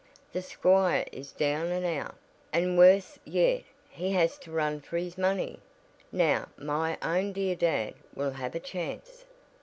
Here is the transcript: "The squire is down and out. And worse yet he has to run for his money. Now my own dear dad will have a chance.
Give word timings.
"The 0.33 0.41
squire 0.41 1.05
is 1.11 1.31
down 1.31 1.67
and 1.67 1.85
out. 1.85 2.15
And 2.51 2.75
worse 2.75 3.19
yet 3.23 3.61
he 3.87 4.13
has 4.13 4.39
to 4.39 4.49
run 4.51 4.79
for 4.81 4.97
his 4.97 5.15
money. 5.15 5.59
Now 6.11 6.47
my 6.57 6.97
own 7.03 7.33
dear 7.33 7.55
dad 7.55 7.93
will 8.15 8.31
have 8.31 8.55
a 8.55 8.59
chance. 8.59 9.25